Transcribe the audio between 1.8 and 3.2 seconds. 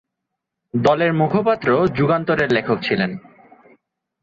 "যুগান্তর" এর লেখক ছিলেন।